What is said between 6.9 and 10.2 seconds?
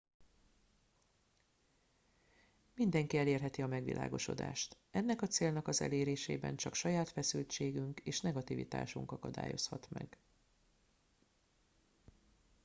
feszültségünk és negativitásunk akadályozhat meg